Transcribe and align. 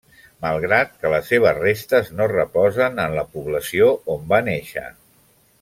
Malgrat 0.45 0.95
que 1.03 1.11
les 1.15 1.29
seves 1.33 1.59
restes 1.65 2.09
no 2.21 2.29
reposen 2.33 3.05
en 3.07 3.13
la 3.21 3.29
població 3.37 3.93
on 4.15 4.29
va 4.33 4.45
néixer. 4.53 4.89